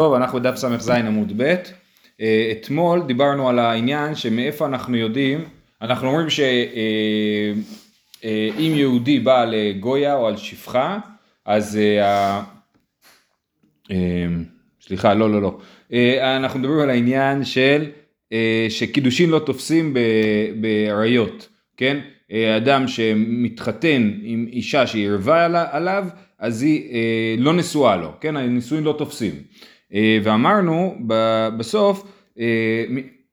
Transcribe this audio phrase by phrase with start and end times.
[0.00, 1.54] טוב, אנחנו בדף ס"ז עמוד ב',
[2.20, 5.44] אה, אתמול דיברנו על העניין שמאיפה אנחנו יודעים,
[5.82, 6.46] אנחנו אומרים שאם
[8.24, 10.98] אה, אה, יהודי בא לגויה או על שפחה,
[11.44, 11.78] אז
[14.80, 15.58] סליחה, לא, לא, לא,
[16.36, 17.90] אנחנו מדברים על העניין של
[18.68, 19.96] שקידושין לא תופסים
[20.60, 22.00] באריות, כן?
[22.56, 26.06] אדם שמתחתן עם אישה שהיא ערווה עליו,
[26.38, 28.36] אז היא לא נשואה לו, כן?
[28.36, 29.32] הנישואין לא תופסים.
[29.94, 30.94] אה, ואמרנו
[31.56, 32.04] בסוף
[32.38, 32.84] אה,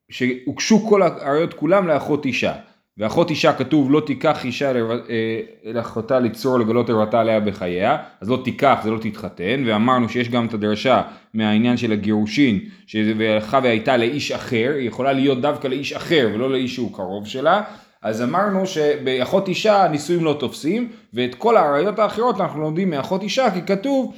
[0.10, 2.54] שהוגשו כל העריות כולם לאחות אישה.
[2.98, 5.40] ואחות אישה כתוב לא תיקח אישה אה,
[5.74, 10.46] לאחותה לצרור לגלות ערוותה עליה בחייה, אז לא תיקח זה לא תתחתן, ואמרנו שיש גם
[10.46, 11.02] את הדרשה
[11.34, 16.74] מהעניין של הגירושין, שהלכה והייתה לאיש אחר, היא יכולה להיות דווקא לאיש אחר ולא לאיש
[16.74, 17.62] שהוא קרוב שלה,
[18.02, 23.52] אז אמרנו שבאחות אישה נישואים לא תופסים, ואת כל העריות האחרות אנחנו לומדים מאחות אישה,
[23.52, 24.14] כי כתוב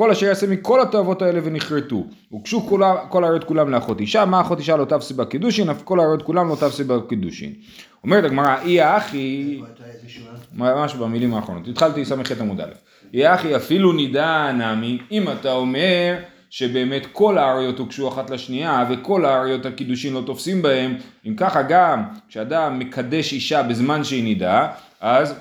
[0.00, 2.04] כל אשר יעשה מכל התאוות האלה ונכרתו.
[2.28, 2.60] הוגשו
[3.08, 6.48] כל העריות כולם לאחות אישה, מה אחות אישה לא תפסי בקידושין, אף כל העריות כולם
[6.48, 7.52] לא תפסי בקידושין.
[8.04, 9.60] אומרת הגמרא, אי האחי,
[10.52, 12.64] ממש במילים האחרונות, התחלתי ס"ח עמוד א',
[13.14, 16.16] אי האחי אפילו נידע נמי, אם אתה אומר
[16.50, 22.04] שבאמת כל האריות הוגשו אחת לשנייה וכל האריות הקידושין לא תופסים בהם, אם ככה גם
[22.28, 24.68] כשאדם מקדש אישה בזמן שהיא נידה,
[25.00, 25.34] אז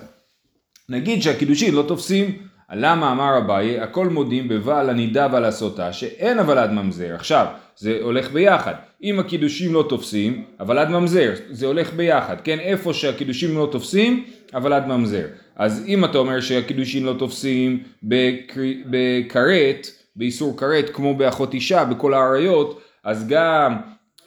[0.89, 6.71] נגיד שהקידושין לא תופסים למה אמר אביי, הכל מודים בבעל הנידה ועל הסוטה, שאין הוולד
[6.71, 7.15] ממזר.
[7.15, 8.73] עכשיו, זה הולך ביחד.
[9.03, 12.35] אם הקידושים לא תופסים, הוולד ממזר, זה הולך ביחד.
[12.43, 15.25] כן, איפה שהקידושים לא תופסים, הוולד ממזר.
[15.55, 17.83] אז אם אתה אומר שהקידושים לא תופסים
[18.85, 23.75] בכרת, באיסור כרת, כמו באחות אישה, בכל האריות, אז גם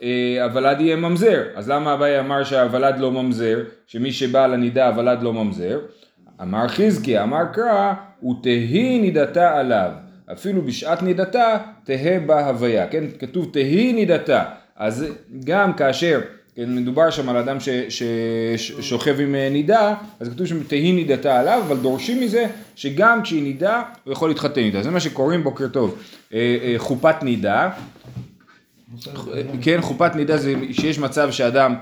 [0.03, 1.43] אה, הוולד יהיה ממזר.
[1.55, 5.79] אז למה אביי אמר שהוולד לא ממזר, שמי שבא לנידה הוולד לא ממזר?
[6.43, 7.95] אמר חזקי, אמר קרא,
[8.31, 9.91] ותהי נידתה עליו.
[10.33, 12.87] אפילו בשעת נידתה, תהא בה הוויה.
[12.87, 14.45] כן, כתוב תהי נידתה.
[14.77, 15.07] אז
[15.45, 16.21] גם כאשר
[16.57, 17.57] כן, מדובר שם על אדם
[17.89, 23.43] ששוכב עם אה, נידה, אז כתוב שם תהי נידתה עליו, אבל דורשים מזה שגם כשהיא
[23.43, 24.83] נידה, הוא יכול להתחתן איתה.
[24.83, 25.99] זה מה שקוראים, בוקר טוב,
[26.35, 27.71] אה, אה, חופת נידה.
[29.63, 31.75] כן, חופת נידה זה שיש מצב שאדם,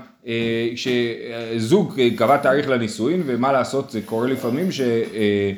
[0.75, 4.81] שזוג קבע תאריך לנישואין, ומה לעשות, זה קורה לפעמים ש...
[4.81, 5.51] אה,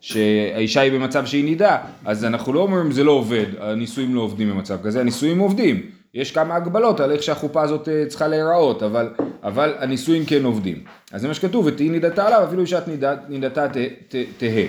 [0.00, 4.50] שהאישה היא במצב שהיא נידה, אז אנחנו לא אומרים זה לא עובד, הנישואים לא עובדים
[4.50, 5.82] במצב כזה, הנישואים עובדים.
[6.14, 9.08] יש כמה הגבלות על איך שהחופה הזאת אה, צריכה להיראות, אבל,
[9.42, 10.84] אבל הנישואים כן עובדים.
[11.12, 12.88] אז זה מה שכתוב, ותהי נידתה עליו, אפילו שאת
[13.28, 13.66] נידתה
[14.38, 14.64] תהא,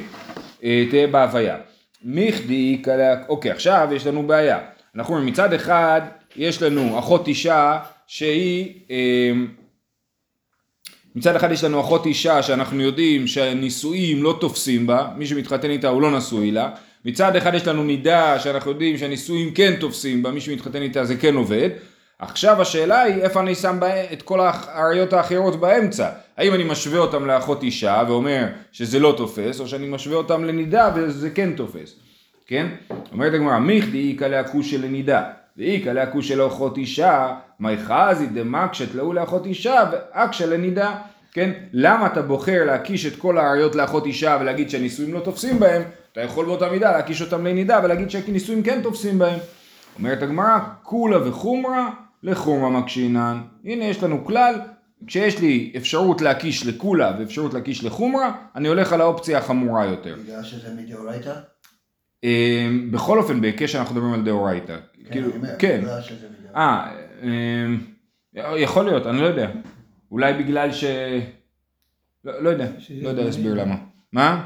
[0.91, 1.57] תהא בהוויה.
[2.03, 2.81] מיכדי,
[3.29, 4.59] אוקיי, עכשיו יש לנו בעיה.
[4.95, 6.01] אנחנו אומרים מצד אחד
[6.35, 7.79] יש לנו אחות אישה
[8.13, 9.47] שהיא, אמ,
[11.15, 15.87] מצד אחד יש לנו אחות אישה שאנחנו יודעים שהנישואים לא תופסים בה, מי שמתחתן איתה
[15.87, 16.69] הוא לא נשוי לה,
[17.05, 21.15] מצד אחד יש לנו נידה שאנחנו יודעים שהנישואים כן תופסים בה, מי שמתחתן איתה זה
[21.15, 21.69] כן עובד,
[22.19, 23.79] עכשיו השאלה היא איפה אני שם
[24.13, 29.59] את כל האריות האחרות באמצע, האם אני משווה אותם לאחות אישה ואומר שזה לא תופס,
[29.59, 31.95] או שאני משווה אותם לנידה וזה כן תופס,
[32.47, 32.67] כן?
[33.11, 35.23] אומרת הגמרא, מיכדי איכא להכושי לנידה
[35.57, 40.95] ואיכא להכושי לאחות אישה, מי חזי דמקשת לאו לאחות אישה ואקשה לנידה.
[41.33, 41.51] כן?
[41.73, 45.81] למה אתה בוחר להקיש את כל האריות לאחות אישה ולהגיד שהנישואים לא תופסים בהם?
[46.11, 49.39] אתה יכול באותה מידה להקיש אותם לנידה ולהגיד שהנישואים כן תופסים בהם.
[49.97, 51.89] אומרת הגמרא, כולה וחומרה
[52.23, 53.41] לחומרה מקשינן.
[53.65, 54.55] הנה יש לנו כלל,
[55.07, 60.15] כשיש לי אפשרות להקיש לכולה ואפשרות להקיש לחומרה, אני הולך על האופציה החמורה יותר.
[60.23, 61.33] בגלל שזה מדאורייתא?
[62.23, 64.77] אמ, בכל אופן, בהיקש אנחנו מדברים על דאורייתא.
[65.05, 65.81] כן, כאילו, כן.
[66.55, 66.91] אה,
[67.23, 67.79] אמ,
[68.57, 69.51] יכול להיות, אני לא יודע.
[70.11, 70.83] אולי בגלל ש...
[72.25, 72.67] לא, לא יודע,
[73.01, 73.75] לא יודע להסביר למה.
[74.13, 74.45] מה?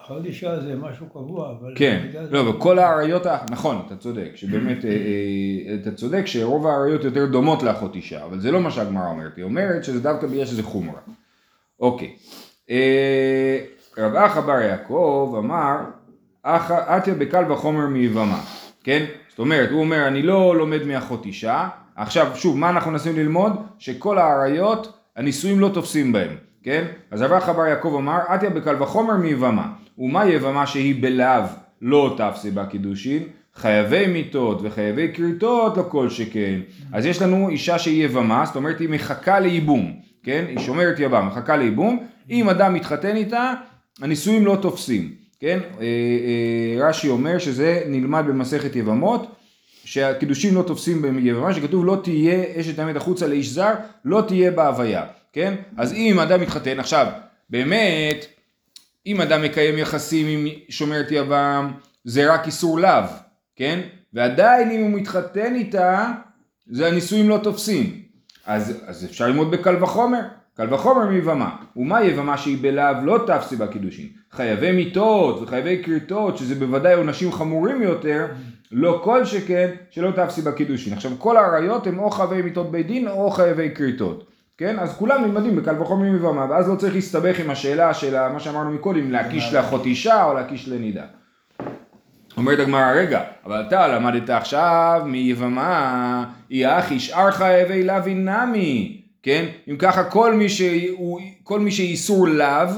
[0.00, 1.72] אחת אישה זה משהו קבוע, אבל...
[1.76, 7.26] כן, לא, וכל האריות, נכון, אתה צודק, שבאמת, אה, אה, אתה צודק שרוב האריות יותר
[7.26, 10.62] דומות לאחות אישה, אבל זה לא מה שהגמרא אומרת, היא אומרת שזה דווקא בגלל שזה
[10.62, 11.00] חומרה.
[11.80, 12.16] אוקיי.
[12.70, 13.58] אה,
[13.98, 15.76] רב אחא בר יעקב אמר,
[16.96, 18.40] אתיה בקל וחומר מיבמה,
[18.84, 19.04] כן?
[19.32, 23.52] זאת אומרת, הוא אומר, אני לא לומד מאחות אישה, עכשיו, שוב, מה אנחנו מנסים ללמוד?
[23.78, 26.30] שכל האריות, הנישואים לא תופסים בהם,
[26.62, 26.84] כן?
[27.10, 31.42] אז אחא בר יעקב אמר, אתיה בקל וחומר מיבמה, ומה יבמה שהיא בלאו
[31.82, 33.22] לא תפסי בה קידושין?
[33.54, 36.60] חייבי מיתות וחייבי כריתות לא כל שכן.
[36.92, 39.92] אז יש לנו אישה שהיא יבמה, זאת אומרת היא מחכה לייבום,
[40.22, 40.44] כן?
[40.48, 43.52] היא שומרת יבם, מחכה לייבום, אם אדם מתחתן איתה,
[44.02, 45.21] הנישואים לא תופסים.
[45.42, 45.58] כן?
[45.80, 49.34] אה, אה, רש"י אומר שזה נלמד במסכת יבמות,
[49.84, 53.74] שהקידושים לא תופסים ביבמה, שכתוב לא תהיה אשת המת החוצה לאיש זר,
[54.04, 55.54] לא תהיה בה הוויה, כן?
[55.76, 57.06] אז אם אדם מתחתן, עכשיו,
[57.50, 58.26] באמת,
[59.06, 61.72] אם אדם מקיים יחסים עם שומרת יבם,
[62.04, 63.04] זה רק איסור לאו,
[63.56, 63.80] כן?
[64.12, 66.12] ועדיין אם הוא מתחתן איתה,
[66.70, 68.02] זה הנישואים לא תופסים.
[68.46, 70.22] אז, אז אפשר ללמוד בקל וחומר,
[70.56, 71.56] קל וחומר מיבמה.
[71.76, 74.06] ומה יבמה שהיא בלאו לא תפסי בקידושין?
[74.30, 78.26] חייבי מיתות וחייבי כריתות, שזה בוודאי עונשים חמורים יותר,
[78.72, 80.92] לא כל שכן שלא תפסי בקידושין.
[80.92, 84.26] עכשיו כל העריות הם או חייבי מיתות בית דין או חייבי כריתות.
[84.58, 84.78] כן?
[84.78, 88.70] אז כולם נלמדים בקל וחומר מיבמה, ואז לא צריך להסתבך עם השאלה של מה שאמרנו
[88.70, 91.04] מקודם, להקיש לאחות אישה או להקיש לנידה.
[92.36, 99.46] אומרת הגמרא, רגע, אבל אתה למדת עכשיו מיבמה, היא אחי שאר חייבי לאו נמי, כן?
[99.70, 102.68] אם ככה כל מי, שהוא, כל מי שאיסור לאו,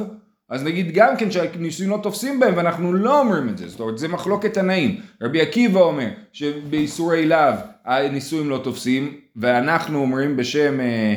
[0.49, 3.99] אז נגיד גם כן שהנישואים לא תופסים בהם ואנחנו לא אומרים את זה, זאת אומרת
[3.99, 5.01] זה מחלוקת תנאים.
[5.23, 7.55] רבי עקיבא אומר שבאיסורי לאו
[7.85, 11.15] הנישואים לא תופסים, ואנחנו אומרים בשם, אה,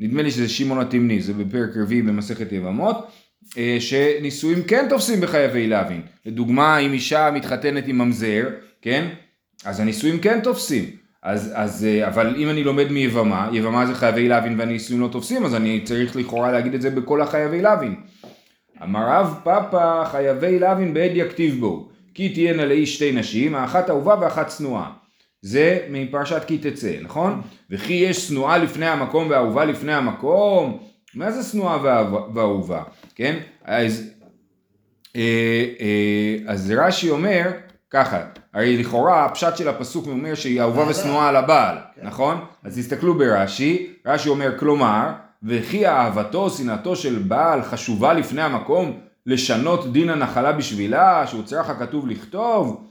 [0.00, 3.06] נדמה לי שזה שמעון התמני, זה בפרק רביעי במסכת יבמות,
[3.58, 6.00] אה, שנישואים כן תופסים בחייבי לאווין.
[6.26, 8.48] לדוגמה, אם אישה מתחתנת עם ממזר,
[8.82, 9.08] כן?
[9.64, 11.05] אז הנישואים כן תופסים.
[11.22, 15.44] אז, אז, אה, אבל אם אני לומד מיבמה, יבמה זה חייבי לאווין והנישואים לא תופסים,
[15.44, 17.94] אז אני צריך לכאורה להגיד את זה בכל החייבי לאווין.
[18.82, 24.14] אמר רב פאפא חייבי לאווין בעד יכתיב בו, כי תהיינה לאיש שתי נשים, האחת אהובה
[24.20, 24.90] ואחת שנואה.
[25.42, 27.42] זה מפרשת כי תצא, נכון?
[27.70, 30.78] וכי יש שנואה לפני המקום ואהובה לפני המקום,
[31.14, 32.02] מה זה שנואה
[32.34, 32.82] ואהובה,
[33.14, 33.38] כן?
[33.64, 34.10] אז,
[35.16, 37.50] אה, אה, אז רש"י אומר
[37.90, 38.24] ככה,
[38.56, 42.06] הרי לכאורה הפשט של הפסוק אומר שהיא אהובה ושנואה על הבעל, כן.
[42.06, 42.40] נכון?
[42.64, 45.12] אז תסתכלו ברש"י, רש"י אומר כלומר,
[45.42, 52.08] וכי אהבתו, שנאתו של בעל חשובה לפני המקום לשנות דין הנחלה בשבילה, שהוא צריך הכתוב
[52.08, 52.84] לכתוב,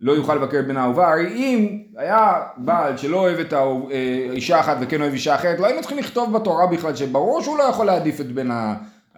[0.00, 4.76] לא יוכל לבקר בן האהובה, הרי אם היה בעל שלא אוהב את האישה אה, אחת
[4.80, 8.20] וכן אוהב אישה אחרת, לא היינו צריכים לכתוב בתורה בכלל שברור שהוא לא יכול להעדיף
[8.20, 8.50] את בן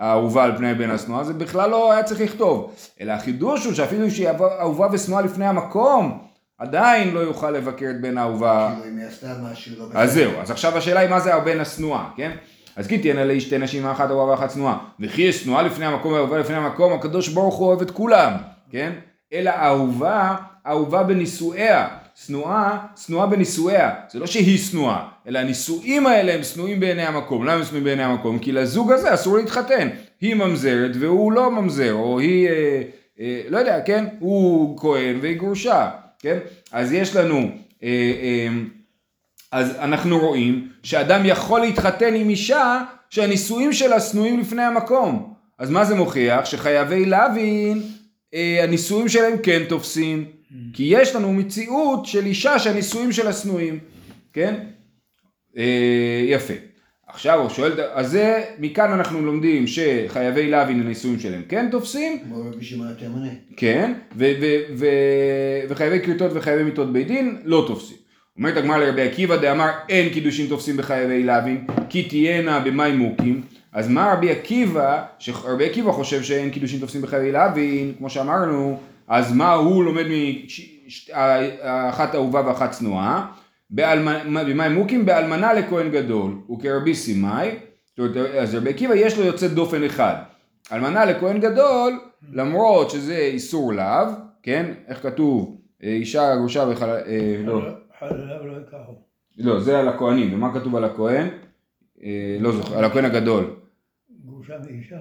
[0.01, 2.75] האהובה על פני בן השנואה, זה בכלל לא היה צריך לכתוב.
[3.01, 4.29] אלא החידוש הוא שאפילו שהיא
[4.61, 6.19] אהובה ושנואה לפני המקום,
[6.59, 8.73] עדיין לא יוכל לבקר את בן האהובה.
[8.75, 10.01] כאילו אם היא עשתה משהו לא.
[10.01, 12.31] אז זהו, אז עכשיו השאלה היא מה זה הבן השנואה, כן?
[12.77, 14.77] אז כי תהיינה לי שתי נשים אחת אהובה ואחת שנואה.
[15.01, 18.33] וכי יש שנואה לפני המקום ואהובה לפני המקום, הקדוש ברוך הוא אוהב את כולם,
[18.71, 18.93] כן?
[19.33, 20.37] אלא אהובה
[20.67, 21.89] אהובה בנישואיה,
[22.27, 27.53] שנואה, שנואה בנישואיה, זה לא שהיא שנואה, אלא הנישואים האלה הם שנואים בעיני המקום, למה
[27.53, 28.39] הם שנואים בעיני המקום?
[28.39, 29.89] כי לזוג הזה אסור להתחתן,
[30.21, 32.83] היא ממזרת והוא לא ממזר, או היא, אה,
[33.21, 34.05] אה, לא יודע, כן?
[34.19, 36.39] הוא כהן והיא גרושה, כן?
[36.73, 37.39] אז יש לנו,
[37.83, 37.89] אה,
[38.23, 38.49] אה,
[39.53, 45.85] אז אנחנו רואים שאדם יכול להתחתן עם אישה שהנישואים שלה שנואים לפני המקום, אז מה
[45.85, 46.45] זה מוכיח?
[46.45, 47.83] שחייבי להבין,
[48.35, 50.40] אה, הנישואים שלהם כן תופסים.
[50.73, 53.79] כי יש לנו מציאות של אישה שהנישואים שלה שנואים,
[54.33, 54.55] כן?
[55.57, 56.55] אה, יפה.
[57.07, 62.19] עכשיו הוא שואל, אז זה, מכאן אנחנו לומדים שחייבי להבין הנישואים שלהם כן תופסים.
[62.25, 63.29] כמו רבי שמעון התימני.
[63.57, 63.93] כן,
[65.69, 67.97] וחייבי כריתות וחייבי מיתות בית דין לא תופסים.
[68.39, 73.43] אומרת הגמרא לרבי עקיבא דאמר אין קידושין תופסים בחייבי להבין כי תהיינה במאי מוקים.
[73.73, 78.81] אז מה רבי עקיבא, שרבי עקיבא חושב שאין קידושין תופסים בחייבי להבין, כמו שאמרנו,
[79.11, 83.33] אז מה הוא לומד מאחת אהובה ואחת צנועה?
[83.71, 85.07] במה הם מוקים?
[85.07, 87.51] באלמנה לכהן גדול, וכרבי סימאי,
[88.39, 90.15] אז רבי עקיבא יש לו יוצא דופן אחד.
[90.73, 92.01] אלמנה לכהן גדול,
[92.33, 94.07] למרות שזה איסור לאו,
[94.43, 94.73] כן?
[94.89, 95.57] איך כתוב?
[95.83, 96.99] אישה גרושה וחלל...
[97.07, 97.63] אה, לא.
[97.63, 97.71] לא.
[99.39, 101.29] לא, זה על הכהנים, ומה כתוב על הכהן?
[102.03, 103.57] אה, לא זוכר, על הכהן הגדול.
[104.25, 105.01] גרושה ואישה.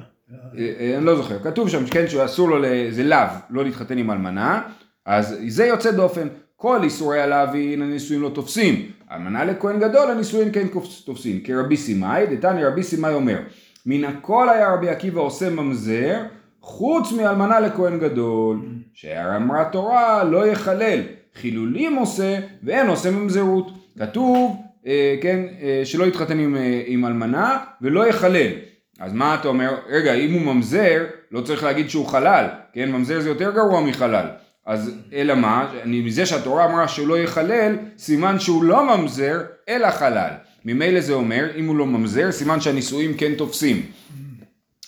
[0.57, 4.12] אה, אה, אני לא זוכר, כתוב שם כן שאסור לו, זה לאו, לא להתחתן עם
[4.12, 4.62] אלמנה,
[5.05, 10.67] אז זה יוצא דופן, כל איסורי הלאווין הנישואים לא תופסים, אלמנה לכהן גדול הנישואים כן
[11.05, 13.39] תופסים, כרבי סימאי, דתני רבי סימאי אומר,
[13.86, 16.21] מן הכל היה רבי עקיבא עושה ממזר,
[16.62, 18.59] חוץ מאלמנה לכהן גדול,
[18.93, 21.00] שאמרה תורה לא יחלל,
[21.36, 25.45] חילולים עושה ואין עושה ממזרות, כתוב אה, כן,
[25.83, 28.68] שלא יתחתן עם, עם אלמנה ולא יחלל.
[29.00, 29.75] אז מה אתה אומר?
[29.89, 32.91] רגע, אם הוא ממזר, לא צריך להגיד שהוא חלל, כן?
[32.91, 34.25] ממזר זה יותר גרוע מחלל.
[34.65, 35.72] אז אלא מה?
[35.84, 40.29] אני, מזה שהתורה אמרה שהוא לא יחלל, סימן שהוא לא ממזר, אלא חלל.
[40.65, 43.86] ממילא זה אומר, אם הוא לא ממזר, סימן שהנישואים כן תופסים.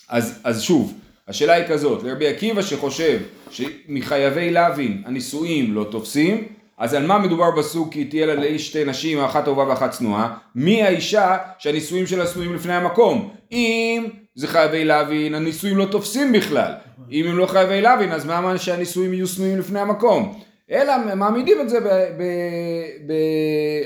[0.09, 0.93] אז, אז שוב,
[1.27, 3.19] השאלה היא כזאת, לרבי עקיבא שחושב
[3.51, 6.47] שמחייבי להבין הנישואים לא תופסים,
[6.81, 10.37] אז על מה מדובר בסוג כי תהיה לה לאיש שתי נשים, אחת טובה ואחת צנועה?
[10.55, 13.29] מי האישה שהנישואים שלה שנואים לפני המקום?
[13.51, 16.71] אם זה חייבי להבין, הנישואים לא תופסים בכלל.
[17.11, 20.39] אם הם לא חייבי להבין, אז מה שהנישואים יהיו שנואים לפני המקום?
[20.71, 21.79] אלא מעמידים את זה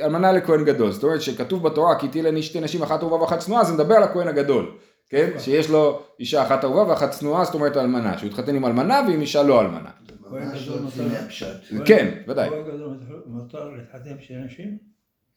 [0.01, 0.91] באלמנה לכהן גדול.
[0.91, 3.95] זאת אומרת שכתוב בתורה כי תהיה לה שתי נשים, אחת טובה ואחת צנועה, זה מדבר
[3.95, 4.71] על הכהן הגדול.
[5.09, 5.29] כן?
[5.39, 8.17] שיש לו אישה אחת אהובה ואחת צנועה, זאת אומרת אלמנה.
[8.17, 9.89] שהוא התחתן עם אלמנה ועם אישה לא אלמנה.
[10.31, 10.69] ממש
[11.71, 11.85] לא.
[11.85, 12.49] כן, ודאי.
[13.25, 14.15] מותר להתחתן
[14.45, 14.77] נשים?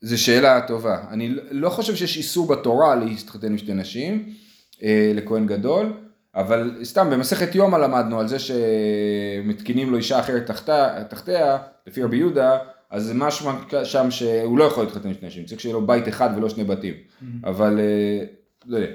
[0.00, 1.04] זו שאלה טובה.
[1.10, 4.34] אני לא חושב שיש איסור בתורה להתחתן עם שתי נשים
[4.82, 5.92] אה, לכהן גדול,
[6.34, 12.16] אבל סתם במסכת יומא למדנו על זה שמתקינים לו אישה אחרת תחתה, תחתיה, לפי רבי
[12.16, 12.58] יהודה,
[12.90, 13.52] אז זה משמע
[13.84, 16.64] שם שהוא לא יכול להתחתן עם שתי נשים, צריך שיהיה לו בית אחד ולא שני
[16.64, 16.94] בתים.
[17.44, 18.24] אבל אה,
[18.66, 18.92] לא יודע.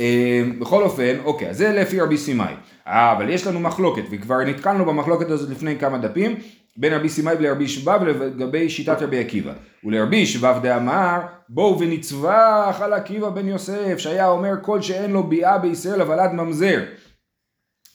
[0.00, 2.54] אה, בכל אופן, אוקיי, אז זה לפי רבי סימאי.
[2.86, 6.36] אה, אבל יש לנו מחלוקת, וכבר נתקלנו במחלוקת הזאת לפני כמה דפים,
[6.76, 9.52] בין רבי סימאי לרבי שבב לגבי שיטת רבי עקיבא.
[9.84, 15.58] ולרבי שבב דאמר, בואו ונצבח על עקיבא בן יוסף, שהיה אומר כל שאין לו ביאה
[15.58, 16.84] בישראל אבל עד ממזר.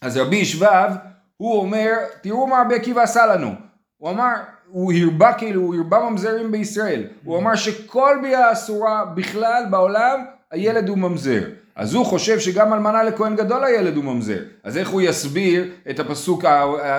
[0.02, 0.90] אז רבי שבב,
[1.38, 3.52] הוא אומר, תראו מה רבי עקיבא עשה לנו.
[3.98, 4.34] הוא אמר,
[4.68, 7.04] הוא הרבה כאילו, הוא הרבה ממזרים בישראל.
[7.24, 11.42] הוא אמר שכל ביאה אסורה בכלל בעולם, הילד הוא ממזר.
[11.76, 14.40] אז הוא חושב שגם אלמנה לכהן גדול הילד הוא ממזר.
[14.64, 16.46] אז איך הוא יסביר את הפסוק,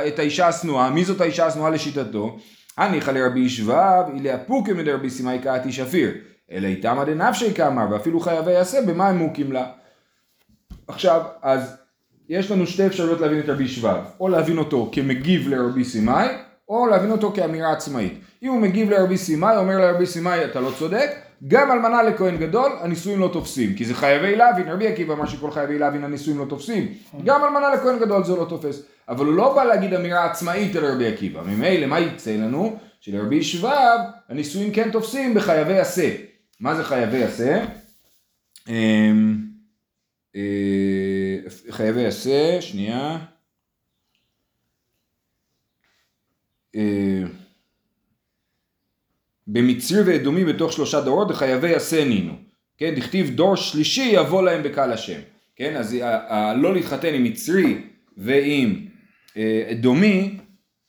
[0.09, 0.91] את האישה השנואה?
[0.91, 2.39] מי זאת האישה השנואה לשיטתו?
[2.77, 6.11] הניחא לרבי שבב, אילי אפוקי מדרבי סימאי קאתי שפיר.
[6.53, 9.67] אלא איתמא דנפשי כאמר, ואפילו חייבי יעשה, במה הם מוקים לה?
[10.89, 11.77] עכשיו, אז
[12.29, 16.29] יש לנו שתי אפשרויות להבין את רבי שבב, או להבין אותו כמגיב לרבי סימאי,
[16.69, 18.21] או להבין אותו כאמירה עצמאית.
[18.43, 21.11] אם הוא מגיב לרבי סימאי, אומר לרבי סימאי אתה לא צודק,
[21.49, 25.51] גם אלמנה לכהן גדול הנישואים לא תופסים, כי זה חייבי להבין, רבי עקיבא אמר שכל
[25.51, 29.55] חייבי להבין הנישואים לא תופסים, גם אלמנה לכהן גדול זה לא תופס, אבל הוא לא
[29.55, 32.79] בא להגיד אמירה עצמאית על רבי עקיבא, ממילא מה יצא לנו?
[33.01, 36.17] שלרבי שבב הנישואים כן תופסים בחייבי עשה.
[36.61, 37.65] מה זה חייבי עשה?
[38.69, 39.37] אמ,
[40.37, 41.39] אה,
[41.71, 43.19] חייבי עשה, שנייה.
[49.49, 52.33] אה, במצרי ואדומי בתוך שלושה דורות וחייבי עשה נינו.
[52.79, 55.21] כן, דכתיב דור שלישי יבוא להם בקהל השם.
[55.57, 57.79] כן, אז ה- ה- לא להתחתן עם מצרי
[58.17, 58.87] ועם
[59.37, 60.37] אה, אדומי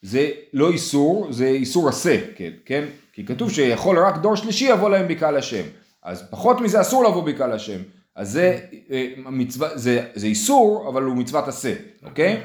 [0.01, 2.83] זה לא איסור, זה איסור עשה, כן, כן?
[3.13, 5.63] כי כתוב שיכול רק דור שלישי יבוא להם בקהל השם.
[6.03, 7.79] אז פחות מזה אסור לבוא בקהל השם.
[8.15, 8.59] אז זה,
[8.91, 11.73] אה, מצווה, זה, זה איסור, אבל הוא מצוות עשה,
[12.03, 12.41] אוקיי?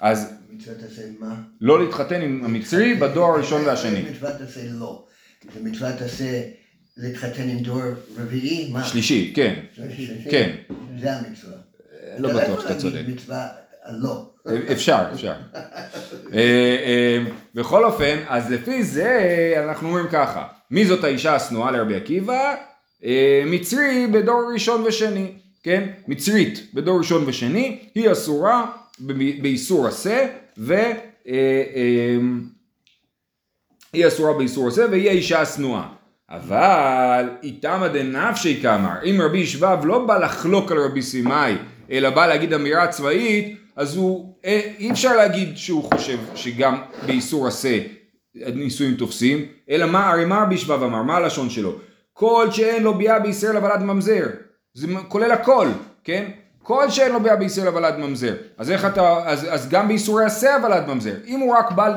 [0.00, 1.34] אז מצוות עשה מה?
[1.60, 4.02] לא להתחתן עם המצרי בדור הראשון והשני.
[4.10, 5.04] מצוות עשה לא.
[5.54, 6.42] זה מצוות עשה
[6.96, 7.82] להתחתן עם דור
[8.18, 8.70] רביעי?
[8.72, 8.84] מה?
[8.84, 10.30] שלישי, כן, שלישי?
[10.30, 10.56] כן.
[11.00, 11.56] זה המצווה.
[12.18, 13.22] לא אתה בטוח יכול שאתה להגיד צודק.
[13.22, 13.48] מצווה
[13.92, 14.30] לא.
[14.72, 15.34] אפשר, אפשר.
[15.54, 17.18] אה, אה,
[17.54, 22.54] בכל אופן, אז לפי זה אנחנו אומרים ככה, מי זאת האישה השנואה לרבי עקיבא?
[23.04, 25.32] אה, מצרי בדור ראשון ושני,
[25.62, 25.88] כן?
[26.08, 28.66] מצרית בדור ראשון ושני, היא אסורה
[29.42, 30.26] באיסור עשה,
[30.58, 30.74] ו...
[33.94, 35.86] היא אסורה באיסור עשה והיא האישה השנואה.
[36.30, 41.56] אבל איתמא דנפשי כאמר, אם רבי שבב לא בא לחלוק על רבי סימאי,
[41.90, 47.46] אלא בא להגיד אמירה צבאית, אז הוא, אה, אי אפשר להגיד שהוא חושב שגם באיסור
[47.46, 47.78] עשה
[48.34, 51.72] נישואים תופסים, אלא מה, הרי מה רבי שבב אמר, מה הלשון שלו?
[52.12, 54.26] כל שאין לו ביאה בישראל אבל עד ממזר,
[54.74, 55.68] זה כולל הכל,
[56.04, 56.30] כן?
[56.62, 58.34] כל שאין לו ביאה בישראל אבל עד ממזר.
[58.58, 61.14] אז איך אתה, אז, אז גם באיסורי עשה אבל עד ממזר.
[61.26, 61.96] אם הוא רק בא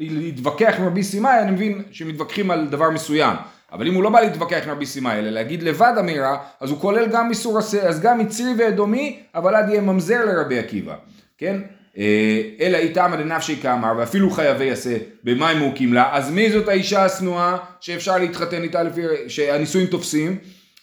[0.00, 3.36] להתווכח עם רבי סימאי, אני מבין שמתווכחים על דבר מסוים.
[3.72, 6.78] אבל אם הוא לא בא להתווכח עם רבי סימאי, אלא להגיד לבד אמירה, אז הוא
[6.80, 10.94] כולל גם איסור עשה, אז גם מצרי ואדומי, אבל עד יהיה ממזר לרבי עקיבא,
[11.38, 11.60] כן?
[11.98, 16.68] אה, אלא איתמא דנפשי כאמר, ואפילו חייבי עשה, במה הם מוקים לה, אז מי זאת
[16.68, 20.36] האישה השנואה שאפשר להתחתן איתה לפי, שהנישואים תופסים?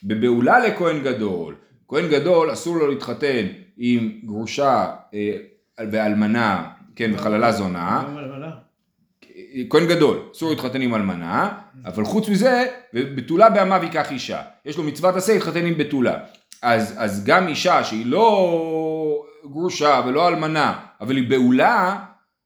[0.04, 1.56] בבעולה לכהן גדול.
[1.88, 3.46] כהן גדול אסור לו להתחתן
[3.78, 5.32] עם גרושה אה,
[5.92, 6.64] ואלמנה,
[6.96, 8.04] כן, וחללה זונה.
[9.70, 11.50] כהן גדול, אסור להתחתן עם אלמנה,
[11.86, 14.42] אבל חוץ מזה, בתולה בעמיו ייקח אישה.
[14.66, 16.18] יש לו מצוות עשה להתחתן עם בתולה.
[16.62, 22.00] אז, אז גם אישה שהיא לא גרושה ולא אלמנה, אבל היא בעולה,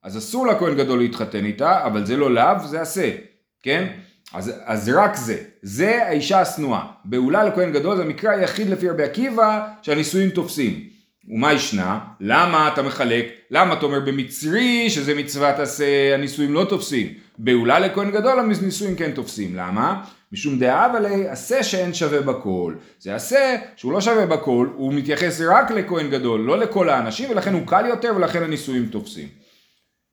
[0.04, 3.12] אז אסור לכהן גדול להתחתן איתה, אבל זה לא לאו, זה עשה,
[3.64, 3.88] כן?
[4.34, 6.82] אז, אז רק זה, זה האישה השנואה.
[7.06, 11.01] בעולה לכהן גדול זה המקרה היחיד לפי רבי עקיבא שהנישואים תופסים.
[11.30, 12.00] ומה ישנה?
[12.20, 13.26] למה אתה מחלק?
[13.52, 17.08] למה אתה אומר במצרי שזה מצוות עשה הנישואים לא תופסים?
[17.38, 19.56] בעולה לכהן גדול הנישואים כן תופסים.
[19.56, 20.04] למה?
[20.32, 22.76] משום דאב עלי עשה שאין שווה בכל.
[23.00, 27.54] זה עשה שהוא לא שווה בכל, הוא מתייחס רק לכהן גדול, לא לכל האנשים, ולכן
[27.54, 29.28] הוא קל יותר ולכן הנישואים תופסים.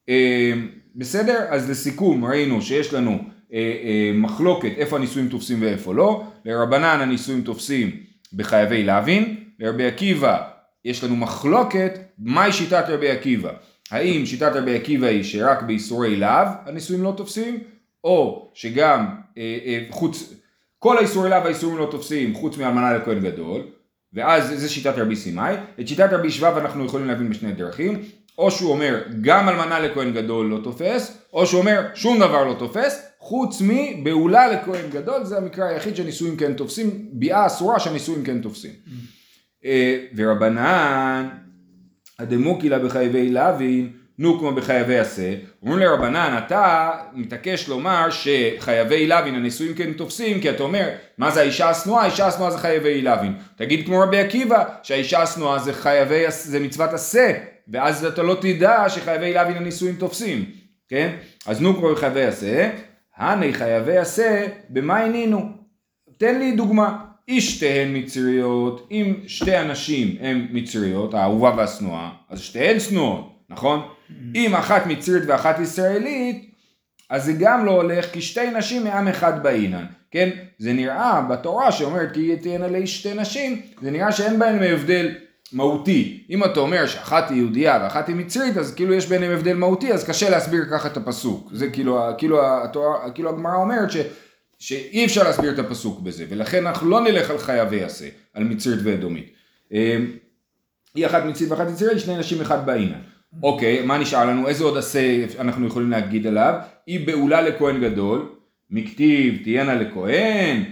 [0.09, 0.53] אה,
[0.97, 1.47] בסדר?
[1.49, 3.19] אז לסיכום ראינו שיש לנו
[3.53, 6.25] אה, אה, מחלוקת איפה הנישואים תופסים ואיפה לא.
[6.45, 7.91] לרבנן הנישואים תופסים
[8.33, 9.37] בחייבי להבין.
[9.59, 13.51] לרבי עקיבא יש לנו מחלוקת מהי שיטת רבי עקיבא.
[13.91, 17.59] האם שיטת רבי עקיבא היא שרק באיסורי להב הנישואים לא תופסים,
[18.05, 19.07] או שגם
[19.39, 20.35] אה, אה, חוץ,
[20.79, 23.63] כל האיסורי להב האיסורים לא תופסים חוץ מאלמנה לכהן גדול,
[24.13, 25.55] ואז זה שיטת רבי סימאי.
[25.81, 28.03] את שיטת רבי שבב אנחנו יכולים להבין בשני דרכים.
[28.39, 32.55] או שהוא אומר גם אלמנה לכהן גדול לא תופס, או שהוא אומר שום דבר לא
[32.59, 38.41] תופס, חוץ מבעולה לכהן גדול, זה המקרה היחיד שהנישואים כן תופסים, ביאה אסורה שהנישואים כן
[38.41, 38.71] תופסים.
[39.65, 41.29] אה, ורבנן,
[42.19, 49.35] הדמוקי לה בחייבי לוין, נו כמו בחייבי עשה, אומרים לרבנן אתה מתעקש לומר שחייבי לוין
[49.35, 50.89] הנישואים כן תופסים כי אתה אומר
[51.19, 52.03] מה זה האישה השנואה?
[52.03, 56.93] האישה השנואה זה חייבי לוין תגיד כמו רבי עקיבא שהאישה השנואה זה חייבי, זה מצוות
[56.93, 57.33] עשה
[57.69, 60.45] ואז אתה לא תדע שחייבי לוין הנישואים תופסים
[60.89, 61.17] כן?
[61.47, 62.71] אז נו כמו בחייבי עשה
[63.17, 65.51] הני חייבי עשה במה עינינו?
[66.19, 72.81] תן לי דוגמה איש שתיהן מצריות אם שתי אנשים הן מצריות האהובה והשנואה אז שתיהן
[72.81, 73.81] שנואות נכון?
[74.35, 76.51] אם אחת מצרית ואחת ישראלית,
[77.11, 80.29] אז זה גם לא הולך כי שתי נשים מעם אחד באינן, כן?
[80.59, 85.15] זה נראה בתורה שאומרת כי תהיינה לאיש שתי נשים, זה נראה שאין בהן הבדל
[85.53, 86.25] מהותי.
[86.31, 89.93] אם אתה אומר שאחת היא יהודייה ואחת היא מצרית, אז כאילו יש ביניהם הבדל מהותי,
[89.93, 91.51] אז קשה להסביר ככה את הפסוק.
[91.53, 93.97] זה כאילו, כאילו, התורה, כאילו הגמרא אומרת ש,
[94.59, 98.81] שאי אפשר להסביר את הפסוק בזה, ולכן אנחנו לא נלך על חייבי עשה, על מצרית
[98.85, 99.33] ואדומית.
[99.73, 100.07] אמ,
[100.95, 103.01] היא אחת מצרית ואחת ישראלית, שני נשים אחד באינן.
[103.43, 104.49] אוקיי, מה נשאר לנו?
[104.49, 106.55] איזה עוד עשה אנחנו יכולים להגיד עליו?
[106.87, 108.29] היא בעולה לכהן גדול,
[108.71, 110.65] מכתיב תהיינה לכהן,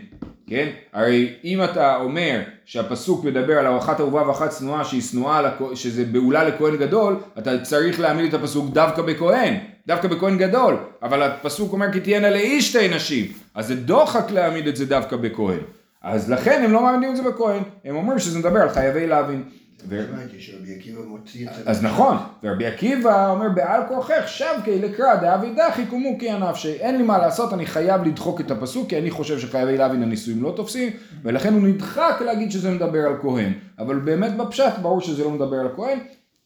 [0.50, 0.68] כן?
[0.92, 6.44] הרי אם אתה אומר שהפסוק מדבר על אחת אהובה ואחת שנואה שהיא שנואה, שזה בעולה
[6.44, 9.54] לכהן גדול, אתה צריך להעמיד את הפסוק דווקא בכהן,
[9.86, 14.66] דווקא בכהן גדול, אבל הפסוק אומר כי תהיינה לאיש שתי נשים, אז זה דוחק להעמיד
[14.66, 15.58] את זה דווקא בכהן.
[16.02, 19.42] אז לכן הם לא מעמידים את זה בכהן, הם אומרים שזה מדבר על חייבי להבין.
[19.84, 21.70] הבנתי שרבי עקיבא מוציא את זה.
[21.70, 27.02] אז נכון, ורבי עקיבא אומר בעל כוחך שבקי לקרא דאבי דחי קומוקי הנפשי, אין לי
[27.02, 30.92] מה לעשות, אני חייב לדחוק את הפסוק, כי אני חושב שחייבי להבין הנישואים לא תופסים,
[31.22, 35.56] ולכן הוא נדחק להגיד שזה מדבר על כהן, אבל באמת בפשט ברור שזה לא מדבר
[35.56, 35.98] על כהן,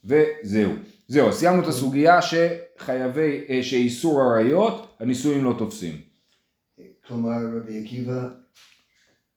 [0.05, 0.73] וזהו.
[1.09, 5.95] זהו, סיימנו את הסוגיה שחייבי, אה, שאיסור עריות, הנישואים לא תופסים.
[7.09, 8.29] כלומר רבי עקיבא,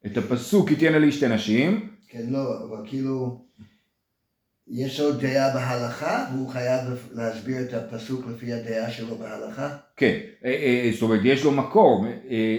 [0.06, 3.42] את הפסוק יתיינה לי שתי נשים, כן לא, אבל כאילו
[4.68, 6.82] יש לו דעה בהלכה והוא חייב
[7.14, 9.70] להסביר את הפסוק לפי הדעה שלו בהלכה?
[9.98, 12.58] כן, אה, אה, זאת אומרת יש לו מקור אה,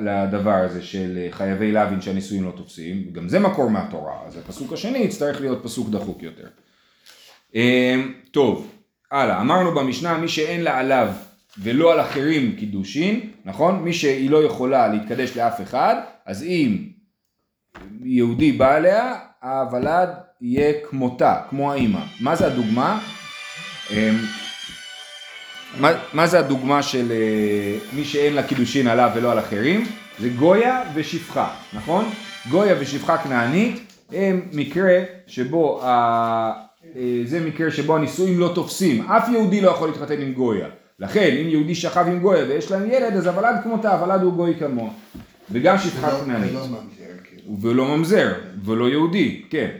[0.00, 4.98] לדבר הזה של חייבי להבין שהנישואים לא תופסים, גם זה מקור מהתורה, אז הפסוק השני
[4.98, 6.46] יצטרך להיות פסוק דחוק יותר.
[8.30, 8.70] טוב,
[9.10, 11.12] הלאה, אמרנו במשנה מי שאין לה עליו
[11.58, 13.82] ולא על אחרים קידושין, נכון?
[13.82, 15.94] מי שהיא לא יכולה להתקדש לאף אחד,
[16.26, 16.88] אז אם
[18.02, 20.08] יהודי בא אליה, הוולד
[20.42, 22.00] יהיה כמותה, כמו האימא.
[22.20, 23.00] מה זה הדוגמה?
[23.90, 23.96] אמ,
[25.80, 29.86] מה, מה זה הדוגמה של אה, מי שאין לה קידושין עליו ולא על אחרים?
[30.18, 32.04] זה גויה ושפחה, נכון?
[32.50, 35.88] גויה ושפחה כנענית הם מקרה שבו, ה...
[36.96, 40.66] אה, זה מקרה שבו הנישואים לא תופסים, אף יהודי לא יכול להתחתן עם גויה.
[40.98, 44.54] לכן אם יהודי שכב עם גויה ויש להם ילד אז הוולד כמותה, הוולד הוא גוי
[44.58, 44.90] כמוה.
[45.50, 46.50] וגם שפחה כנענית.
[46.50, 47.60] ולא ממזר, כאילו.
[47.60, 48.32] ולא ממזר,
[48.64, 49.70] ולא יהודי, כן.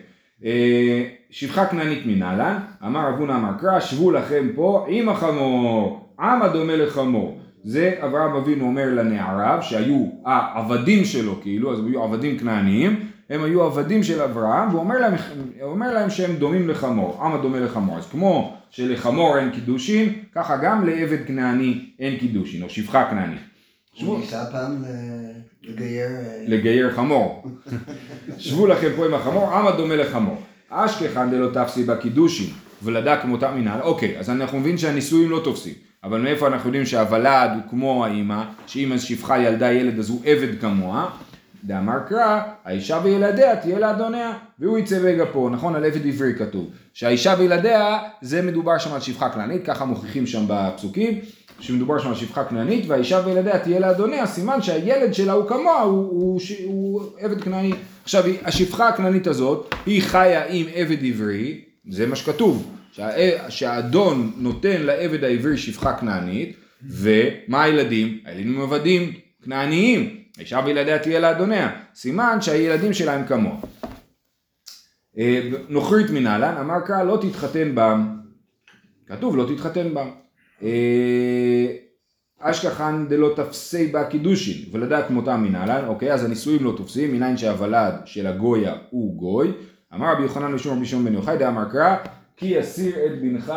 [0.45, 6.77] אה, שפחה כנענית מנהלן, אמר אבונה אמר קרא, שבו לכם פה עם החמור, עם הדומה
[6.77, 7.39] לחמור.
[7.65, 13.01] זה אברהם אבינו אומר לנעריו, שהיו העבדים שלו כאילו, אז הם היו עבדים כנעניים,
[13.31, 15.15] הם היו עבדים של אברהם, והוא אומר להם,
[15.63, 17.99] אומר להם שהם דומים לחמור, עם הדומה לחמור.
[17.99, 23.41] אז כמו שלחמור אין קידושין, ככה גם לעבד כנעני אין קידושין, או שפחה כנענית.
[24.01, 25.30] הוא ניסה פעם אה,
[25.63, 26.07] לגייר...
[26.07, 27.45] אה, לגייר חמור.
[28.39, 30.37] שבו לכם פה עם החמור, עם הדומה לחמור.
[30.71, 32.51] אשכחן דלא תפסי בקידושין,
[32.83, 33.81] ולדה כמותה מנהל.
[33.81, 35.75] אוקיי, אז אנחנו מבינים שהנישואים לא תופסים.
[36.05, 40.61] אבל מאיפה אנחנו יודעים שהוולד הוא כמו האימא, שאימא שפחה ילדה ילד אז הוא עבד
[40.61, 41.11] כמוה.
[41.65, 45.75] דאמר קרא, האישה וילדיה תהיה לאדוניה, והוא יצא בגפו, נכון?
[45.75, 46.71] על עבד עברי כתוב.
[46.95, 51.21] שהאישה וילדיה, זה מדובר שם על שפחה כנענית, ככה מוכיחים שם בפסוקים.
[51.61, 56.09] שמדובר שם על שפחה כנענית והאישה וילדיה תהיה לאדוניה, סימן שהילד שלה הוא כמוה, הוא,
[56.11, 57.73] הוא, הוא עבד כנעני.
[58.03, 63.11] עכשיו השפחה הכנענית הזאת, היא חיה עם עבד עברי, זה מה שכתוב, שה,
[63.51, 68.19] שהאדון נותן לעבד העברי שפחה כנענית, ומה הילדים?
[68.25, 69.13] הילדים הם עבדים
[69.45, 73.57] כנעניים, האישה וילדיה תהיה לאדוניה, סימן שהילדים שלה הם כמוה.
[75.19, 78.17] אה, נוכרית מנהלן, אמר קרא לא תתחתן בם,
[79.07, 80.11] כתוב לא תתחתן בם.
[80.63, 81.67] אה,
[82.41, 87.95] אשכחן דלא תפסי בה קידושין ולדעת כמותה מנהלן, אוקיי, אז הנישואים לא תופסים, מניין שהוולד
[88.05, 89.53] של הגויה הוא גוי.
[89.95, 91.97] אמר רבי יוחנן לשמור רבי שמעון בן יוחאי דאמר קרא
[92.37, 93.53] כי יסיר את בנך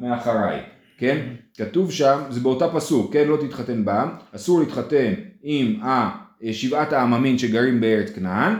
[0.00, 0.60] מאחריי,
[0.98, 1.26] כן?
[1.56, 3.28] כתוב שם, זה באותה פסוק, כן?
[3.28, 5.80] לא תתחתן בם, אסור להתחתן עם
[6.52, 8.54] שבעת העממין שגרים בארץ כנען,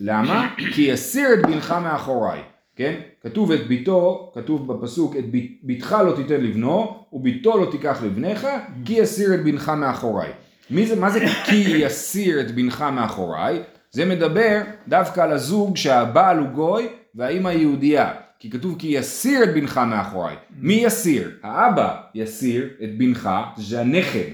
[0.00, 0.48] למה?
[0.74, 2.40] כי יסיר את בנך מאחוריי,
[2.80, 3.00] כן?
[3.22, 5.24] כתוב את ביתו, כתוב בפסוק, את
[5.64, 8.46] בתך לא תיתן לבנו, וביתו לא תיקח לבניך,
[8.84, 10.30] כי יסיר את בנך מאחוריי.
[10.70, 13.62] מי זה, מה זה כי יסיר את בנך מאחוריי?
[13.90, 18.12] זה מדבר דווקא על הזוג שהבעל הוא גוי והאימא יהודייה.
[18.38, 20.36] כי כתוב כי יסיר את בנך מאחוריי.
[20.50, 21.30] מי יסיר?
[21.42, 24.30] האבא יסיר את בנך, זה הנכד.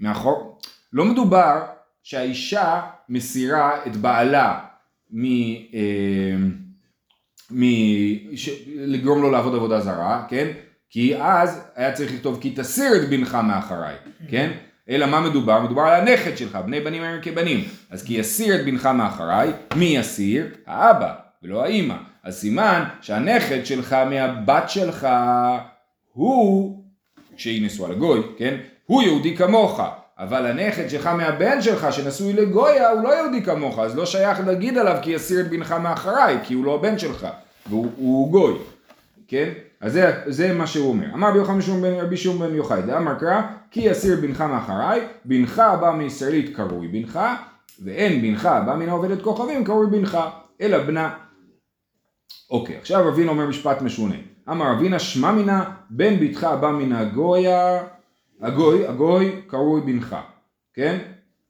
[0.00, 0.58] מאחור...
[0.92, 1.62] לא מדובר
[2.02, 4.58] שהאישה מסירה את בעלה
[5.10, 5.24] מ...
[5.24, 6.36] אה,
[7.52, 7.64] מ...
[8.36, 8.50] ש...
[8.76, 10.48] לגרום לו לעבוד עבודה זרה, כן?
[10.90, 13.94] כי אז היה צריך לכתוב כי תסיר את בנך מאחריי,
[14.28, 14.50] כן?
[14.88, 15.60] אלא מה מדובר?
[15.60, 17.64] מדובר על הנכד שלך, בני בנים הם כבנים.
[17.90, 20.46] אז כי יסיר את בנך מאחריי, מי יסיר?
[20.66, 21.94] האבא, ולא האימא.
[22.22, 25.08] אז סימן שהנכד שלך מהבת שלך
[26.12, 26.84] הוא,
[27.36, 28.56] שהיא נשואה לגוי, כן?
[28.86, 29.80] הוא יהודי כמוך.
[30.20, 34.78] אבל הנכד שלך מהבן שלך שנשוי לגויה הוא לא יהודי כמוך, אז לא שייך להגיד
[34.78, 37.28] עליו כי יסיר את בנך מאחריי, כי הוא לא הבן שלך,
[37.66, 38.54] והוא הוא גוי,
[39.28, 39.48] כן?
[39.80, 41.06] אז זה, זה מה שהוא אומר.
[41.14, 45.00] אמר רבי יוחנן שום בן רבי שום בן יוחאי, דאמר קרא, כי יסיר בנך מאחריי,
[45.24, 47.20] בנך הבא מישראלית קרוי בנך,
[47.84, 50.18] ואין בנך הבא מן העובדת כוכבים קרוי בנך,
[50.60, 51.14] אלא בנה.
[52.50, 54.14] אוקיי, עכשיו רבינה אומר משפט משונה.
[54.50, 57.82] אמר רבינה שמע מינה, בן בתך הבא מן הגויה,
[58.40, 60.16] הגוי, הגוי קרוי בנך,
[60.74, 60.98] כן?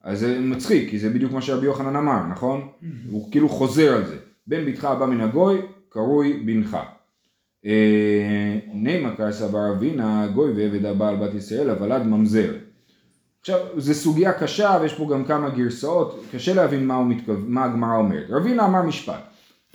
[0.03, 2.68] אז זה מצחיק, כי זה בדיוק מה שרבי יוחנן אמר, נכון?
[3.11, 4.16] הוא כאילו חוזר על זה.
[4.46, 6.76] בן בתך הבא מן הגוי, קרוי בנך.
[8.74, 12.53] נימה קרסה בר אבינה, גוי ועבד הבעל בת ישראל, הוולד ממזר.
[13.40, 17.33] עכשיו, זו סוגיה קשה ויש פה גם כמה גרסאות, קשה להבין מה, מתכו...
[17.46, 18.26] מה הגמרא אומרת.
[18.31, 19.22] רבינה אמר משפט,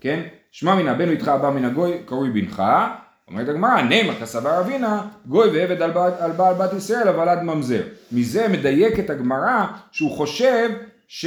[0.01, 0.23] כן?
[0.51, 2.63] שמע מן הבן בתך הבא מן הגוי, קרוי בנך.
[3.29, 7.81] אומרת הגמרא, נימה כסבר אבינה, גוי ועבד על, בעל- על בעל בת ישראל, הוולד ממזר.
[8.11, 10.69] מזה מדייקת הגמרא שהוא חושב
[11.07, 11.25] ש...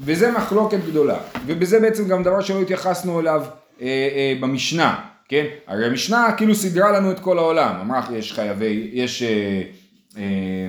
[0.00, 1.16] וזה מחלוקת גדולה.
[1.46, 3.44] ובזה בעצם גם דבר שלא התייחסנו אליו
[3.80, 5.44] אה, אה, במשנה, כן?
[5.66, 7.74] הרי המשנה כאילו סידרה לנו את כל העולם.
[7.80, 9.22] אמרה יש חייבי, יש...
[9.22, 9.62] אה,
[10.16, 10.68] אה.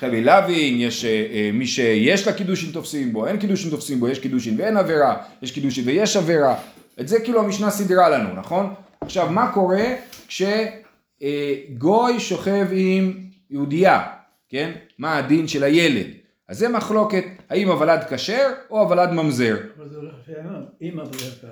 [0.00, 4.08] חבי לוין, יש אה, אה, מי שיש לה קידושין תופסים בו, אין קידושין תופסים בו,
[4.08, 6.54] יש קידושין ואין עבירה, יש קידושין ויש עבירה,
[7.00, 8.74] את זה כאילו המשנה סידרה לנו, נכון?
[9.04, 9.84] עכשיו מה קורה
[10.28, 13.18] כשגוי שוכב עם
[13.50, 14.02] יהודייה,
[14.48, 14.72] כן?
[14.98, 16.06] מה הדין של הילד?
[16.48, 19.56] אז זה מחלוקת, האם הוולד כשר או הוולד ממזר?
[19.78, 20.32] אבל זה הולך לפי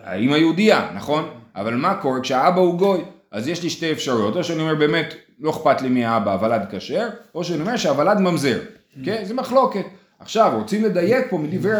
[0.03, 1.31] האמא, יהודייה, נכון?
[1.57, 3.05] אבל מה קורה כשהאבא הוא גוי?
[3.31, 6.62] אז יש לי שתי אפשרויות, או שאני אומר באמת לא אכפת לי מי האבא, הוולד
[6.71, 8.61] כשר, או שאני אומר שהוולד ממזר,
[9.05, 9.25] כן?
[9.25, 9.85] זה מחלוקת.
[10.19, 11.73] עכשיו רוצים לדייק פה מדברי...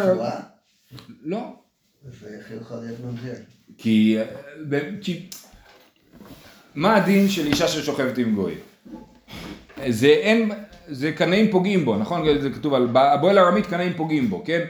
[1.23, 1.39] לא,
[2.09, 3.35] אז איך יכול להיות ממזר?
[3.79, 4.19] כי...
[6.75, 8.55] מה הדין של אישה ששוכבת עם גוי?
[9.89, 10.51] זה אין,
[10.89, 12.41] זה קנאים פוגעים בו, נכון?
[12.41, 14.61] זה כתוב על הבועל ארמית קנאים פוגעים בו, כן?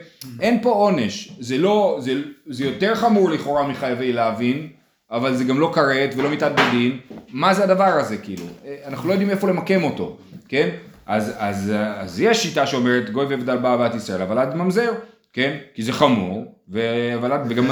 [0.41, 2.13] אין פה עונש, זה לא, זה,
[2.47, 4.69] זה יותר חמור לכאורה מחייבי להבין,
[5.11, 6.99] אבל זה גם לא כרת ולא מיתת בדין,
[7.33, 8.45] מה זה הדבר הזה כאילו?
[8.65, 10.17] אה, אנחנו לא יודעים איפה למקם אותו,
[10.49, 10.69] כן?
[11.07, 14.93] אז, אז, אז יש שיטה שאומרת גוי ובדל בא בת ישראל, אבל עד ממזר,
[15.33, 15.57] כן?
[15.75, 17.65] כי זה חמור, והוולד, וגם.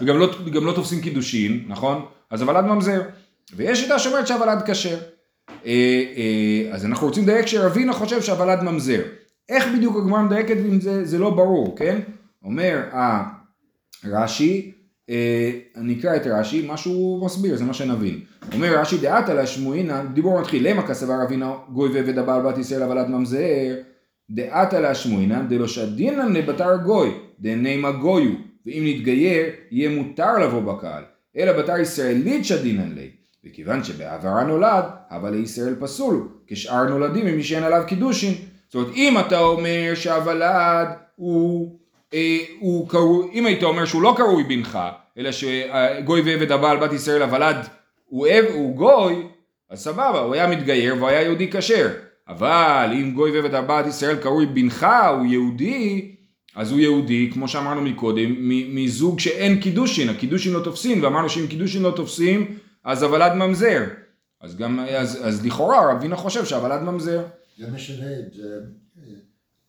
[0.00, 2.04] וגם, לא, גם לא תופסים קידושין, נכון?
[2.30, 3.02] אז הוולד ממזר.
[3.54, 4.98] ויש שיטה שאומרת שהוולד כשר.
[5.66, 9.02] אה, אה, אז אנחנו רוצים לדייק שרבינה חושב שהוולד ממזר.
[9.48, 12.00] איך בדיוק הגמרא מדייקת אם זה, זה לא ברור, כן?
[12.44, 12.82] אומר
[14.04, 14.72] רש"י,
[15.10, 18.20] אה, אני אקרא את רש"י, מה שהוא מסביר, זה מה שנבין.
[18.54, 23.08] אומר רש"י דעתה להשמועינא, דיבור מתחיל, למה כסבר אבינה גוי ועבד הבעל בת ישראל הוולד
[23.08, 23.74] ממזר,
[24.30, 28.32] דעתה להשמועינא דלא שדינן לבתר גוי, דנימה גויו,
[28.66, 31.04] ואם נתגייר יהיה מותר לבוא בקהל,
[31.36, 33.10] אלא בתר ישראלית שדינן לי.
[33.46, 38.34] וכיוון שבעברה נולד, אבל לישראל פסול, כשאר נולדים ממי שאין עליו קידושין.
[38.66, 41.78] זאת אומרת, אם אתה אומר שהוולד הוא,
[42.14, 44.78] אה, הוא קרוי, אם היית אומר שהוא לא קרוי בנך,
[45.18, 47.56] אלא שגוי ועבד הבעל בת ישראל הוולד
[48.06, 49.22] הוא, הוא גוי,
[49.70, 51.88] אז סבבה, הוא היה מתגייר והוא היה יהודי כשר.
[52.28, 54.86] אבל אם גוי ועבד הבעל ישראל קרוי בנך,
[55.18, 56.12] הוא יהודי,
[56.56, 58.34] אז הוא יהודי, כמו שאמרנו מקודם,
[58.74, 63.84] מזוג שאין קידושין, הקידושין לא תופסים, ואמרנו שאם קידושין לא תופסים, אז הוולד ממזר.
[64.40, 67.26] אז גם, אז, אז לכאורה רבינה חושב שהוולד ממזר.
[67.58, 68.60] זה משנה את זה
[68.98, 69.12] אה,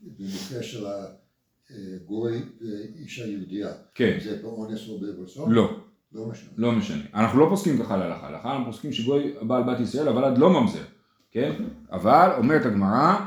[0.01, 0.85] במקרה של
[1.69, 3.71] הגוי ואישה יהודייה.
[3.95, 4.17] כן.
[4.23, 5.51] זה באונס או בברסון?
[5.51, 5.79] לא,
[6.13, 6.49] לא משנה.
[6.57, 7.03] לא משנה.
[7.13, 10.83] אנחנו לא פוסקים ככה להלכה, להלכה אנחנו פוסקים שגוי בעל בת ישראל, הוולד לא ממזר,
[11.31, 11.51] כן?
[11.91, 13.25] אבל אומרת הגמרא,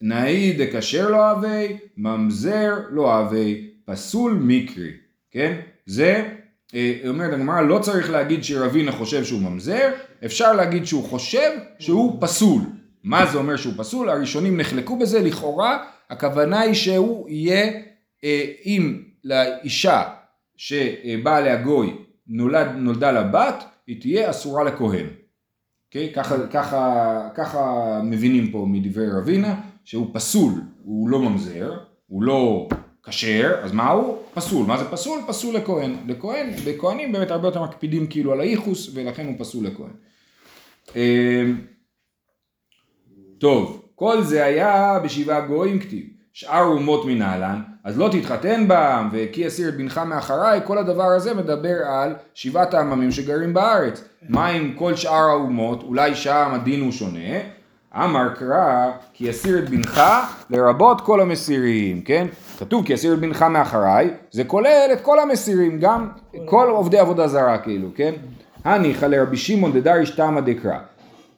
[0.00, 4.92] נאי דכשר לא אהבי, ממזר לא אהבי, פסול מקרי,
[5.30, 5.60] כן?
[5.86, 6.34] זה,
[7.08, 9.90] אומרת הגמרא, לא צריך להגיד שרבינה חושב שהוא ממזר,
[10.24, 12.60] אפשר להגיד שהוא חושב שהוא פסול.
[13.04, 14.08] מה זה אומר שהוא פסול?
[14.08, 17.72] הראשונים נחלקו בזה, לכאורה הכוונה היא שהוא יהיה,
[18.24, 20.02] אה, אם לאישה
[20.56, 25.06] שבא עליה גוי נולד, נולדה לה בת, היא תהיה אסורה לכהן.
[25.86, 26.12] אוקיי?
[26.12, 27.60] ככה, ככה, ככה
[28.04, 30.52] מבינים פה מדברי רבינה, שהוא פסול,
[30.84, 32.68] הוא לא ממזר, הוא לא
[33.08, 34.18] כשר, אז מה הוא?
[34.34, 34.66] פסול.
[34.66, 35.20] מה זה פסול?
[35.26, 35.96] פסול לכהן.
[36.06, 39.90] לכהן, בכהנים באמת הרבה יותר מקפידים כאילו על הייחוס, ולכן הוא פסול לכהן.
[40.96, 41.60] אמ,
[43.38, 46.04] טוב, כל זה היה בשבעה גויים כתיב.
[46.32, 51.34] שאר אומות מנהלן, אז לא תתחתן בם, וכי אסיר את בנך מאחריי, כל הדבר הזה
[51.34, 54.04] מדבר על שבעת העממים שגרים בארץ.
[54.28, 57.38] מה עם כל שאר האומות, אולי שם הדין הוא שונה,
[58.04, 60.00] אמר קרא כי אסיר את בנך
[60.50, 62.26] לרבות כל המסירים, כן?
[62.58, 66.08] כתוב כי אסיר את בנך מאחריי, זה כולל את כל המסירים, גם
[66.46, 68.12] כל עובדי עבודה זרה כאילו, כן?
[68.64, 70.78] הניחא לרבי שמעון דדריש תמא דקרא,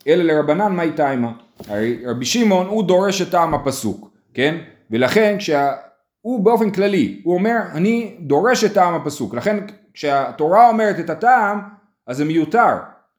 [0.09, 1.29] אלא לרבנן מאי תימא.
[1.69, 4.57] הרי רבי שמעון הוא דורש את טעם הפסוק, כן?
[4.91, 5.73] ולכן כשה...
[6.21, 9.59] הוא באופן כללי, הוא אומר אני דורש את טעם הפסוק, לכן
[9.95, 11.61] כשהתורה אומרת את הטעם
[12.07, 12.77] אז זה מיותר,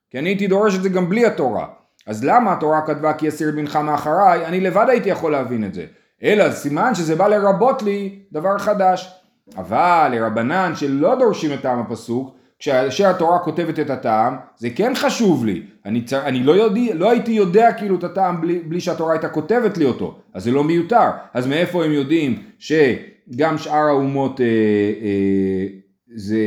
[0.09, 1.65] כי אני הייתי דורש את זה גם בלי התורה,
[2.07, 5.73] אז למה התורה כתבה כי יסיר את בנך מאחריי, אני לבד הייתי יכול להבין את
[5.73, 5.85] זה,
[6.23, 9.21] אלא סימן שזה בא לרבות לי דבר חדש,
[9.57, 15.45] אבל לרבנן שלא דורשים את טעם הפסוק, כאשר התורה כותבת את הטעם, זה כן חשוב
[15.45, 15.63] לי.
[15.85, 19.29] אני, צר, אני לא, יודע, לא הייתי יודע כאילו את הטעם בלי, בלי שהתורה הייתה
[19.29, 21.09] כותבת לי אותו, אז זה לא מיותר.
[21.33, 25.67] אז מאיפה הם יודעים שגם שאר האומות אה, אה,
[26.15, 26.37] זה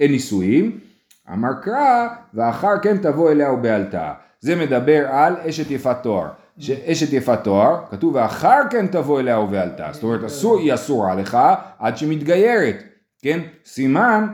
[0.00, 0.78] אין נישואים?
[1.32, 4.12] אמר קרא, ואחר כן תבוא אליה ובעלתה.
[4.40, 6.26] זה מדבר על אשת יפת תואר.
[6.86, 9.88] אשת יפת תואר, כתוב ואחר כן תבוא אליה ובעלתה.
[9.92, 11.38] זאת אומרת, אסור, היא אסורה לך
[11.78, 12.82] עד שהיא מתגיירת.
[13.22, 13.40] כן?
[13.64, 14.26] סימן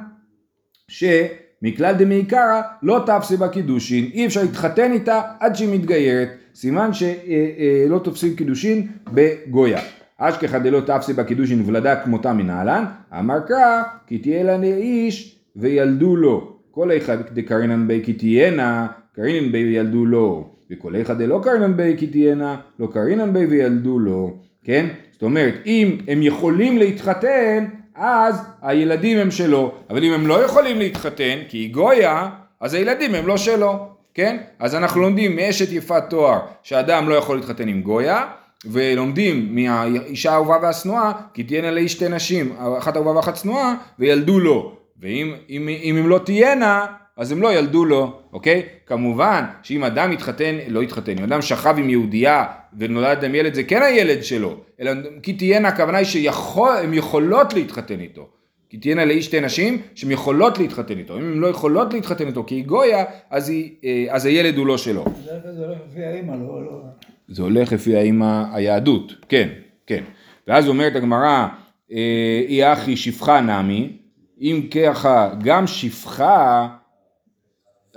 [0.89, 7.99] שמכלל דמעיקרא לא תפסי בה קידושין, אי אפשר להתחתן איתה עד שהיא מתגיירת, סימן שלא
[7.99, 9.81] תופסים קידושין בגויה.
[10.19, 12.85] אשכחא דלא תפסי בה קידושין ולדה כמותה מנהלן,
[13.19, 16.57] אמר קרא כי תהיה לה איש וילדו לו.
[16.71, 20.51] כל איכא דקרינן בי כי תהיינה, קרינן בי וילדו לו.
[20.95, 24.37] איכא דלא קרינן בי כי תהיינה, לא קרינן בי וילדו לו.
[24.65, 24.87] כן?
[25.13, 30.79] זאת אומרת, אם הם יכולים להתחתן, אז הילדים הם שלו, אבל אם הם לא יכולים
[30.79, 32.29] להתחתן, כי היא גויה,
[32.61, 34.37] אז הילדים הם לא שלו, כן?
[34.59, 38.25] אז אנחנו לומדים מאשת יפת תואר שאדם לא יכול להתחתן עם גויה,
[38.65, 44.73] ולומדים מהאישה האהובה והשנואה, כי תהיינה לאיש שתי נשים, אחת אהובה ואחת שנואה, וילדו לו.
[45.01, 48.63] ואם אם, אם הם לא תהיינה, אז הם לא ילדו לו, אוקיי?
[48.87, 52.45] כמובן שאם אדם התחתן, לא התחתן, אם אדם שכב עם יהודייה
[52.79, 58.01] ונולד להם ילד, זה כן הילד שלו, אלא כי תהיינה, הכוונה היא שהן יכולות להתחתן
[58.01, 58.29] איתו.
[58.69, 61.19] כי תהיינה לאיש שתי נשים שהן יכולות להתחתן איתו.
[61.19, 64.67] אם הן לא יכולות להתחתן איתו כי היא גויה, אז, היא, אה, אז הילד הוא
[64.67, 65.05] לא שלו.
[65.25, 66.83] זה הולך לפי האימא, לא, לא.
[67.29, 69.49] זה הולך לפי האימא היהדות, כן,
[69.87, 70.05] כן.
[70.49, 71.47] ואז אומרת הגמרא,
[71.93, 73.93] אה, אי אחי שפחה נמי,
[74.41, 76.69] אם ככה גם שפחה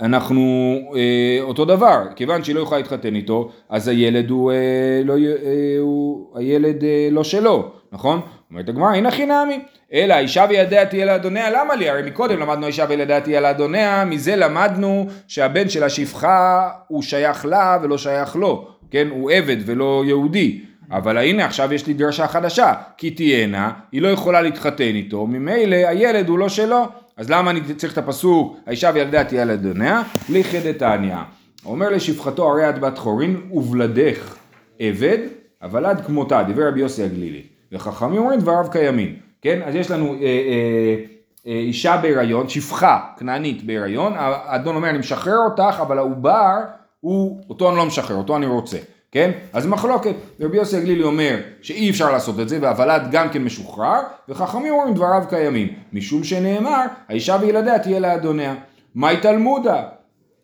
[0.02, 0.42] אנחנו
[0.96, 4.58] אה, אותו דבר, כיוון שהיא לא יכולה להתחתן איתו, אז הילד הוא, אה,
[5.04, 8.22] לא, אה, הוא הילד אה, לא שלו, נכון?
[8.52, 9.60] אומרת הגמרא, הנה חינמי,
[9.94, 11.90] אלא האישה וילדיה תהיה לאדוניה, למה לי?
[11.90, 17.78] הרי מקודם למדנו האישה וילדיה תהיה לאדוניה, מזה למדנו שהבן של השפחה הוא שייך לה
[17.84, 19.08] ולא שייך לו, כן?
[19.12, 20.60] הוא עבד ולא יהודי.
[20.92, 25.76] אבל הנה עכשיו יש לי דרשה חדשה, כי תהיינה, היא לא יכולה להתחתן איתו, ממילא
[25.76, 26.86] הילד הוא לא שלו,
[27.20, 30.02] אז למה אני צריך את הפסוק, האישה וילדיה תהיה לאדוניה?
[30.30, 31.16] ליכדתניא.
[31.66, 34.36] אומר לשפחתו הרי את בת חורין ובלדך
[34.80, 35.18] עבד,
[35.62, 37.44] אבל עד כמותה, דיבר רבי יוסי הגלילי.
[37.72, 39.62] וחכמים אומרים דבריו קיימים, כן?
[39.66, 40.96] אז יש לנו אה, אה,
[41.48, 46.58] אה, אישה בהיריון, שפחה כנענית בהיריון, האדון אומר אני משחרר אותך, אבל העובר,
[47.00, 48.78] הוא, אותו אני לא משחרר, אותו אני רוצה.
[49.12, 49.32] כן?
[49.54, 54.00] אז מחלוקת, רבי יוסי הגלילי אומר שאי אפשר לעשות את זה והוולד גם כן משוחרר
[54.30, 58.56] וחכמים אומרים דבריו קיימים משום שנאמר האישה וילדיה תהיה לאדוניה
[58.96, 59.84] מהי תלמודה?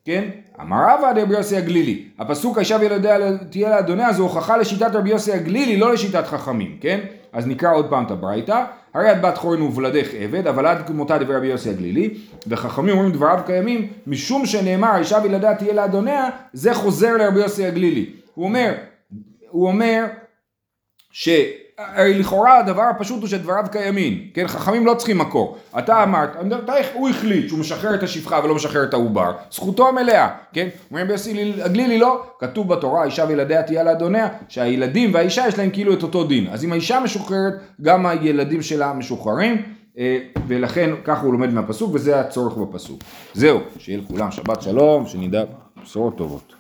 [0.05, 0.23] כן?
[0.61, 5.31] אמר רבא רבי יוסי הגלילי הפסוק האישה וילדיה תהיה לאדוניה זו הוכחה לשיטת רבי יוסי
[5.33, 6.99] הגלילי לא לשיטת חכמים כן?
[7.33, 11.17] אז נקרא עוד פעם את הברייתא הרי את בת חורין ובלדך עבד אבל עד כמותה
[11.17, 12.13] דבר רבי יוסי הגלילי
[12.47, 18.05] וחכמים אומרים דבריו קיימים משום שנאמר האישה וילדיה תהיה לאדוניה זה חוזר לרבי יוסי הגלילי
[18.35, 18.73] הוא אומר,
[19.49, 20.05] הוא אומר
[21.11, 24.47] שהרי לכאורה הדבר הפשוט הוא שדבריו קיימים, כן?
[24.47, 25.57] חכמים לא צריכים מקור.
[25.79, 26.29] אתה אמרת,
[26.93, 30.67] הוא החליט שהוא משחרר את השפחה ולא משחרר את העובר, זכותו המלאה, כן?
[30.91, 35.93] אומר ביוסי הגלילי לא, כתוב בתורה, אישה וילדיה תהיה לאדוניה, שהילדים והאישה יש להם כאילו
[35.93, 36.47] את אותו דין.
[36.51, 39.61] אז אם האישה משוחררת, גם הילדים שלה משוחררים.
[39.97, 42.99] אה, ולכן ככה הוא לומד מהפסוק וזה הצורך בפסוק.
[43.33, 45.43] זהו, שיהיה לכולם שבת שלום, שנדע
[45.83, 46.53] בשורות טובות.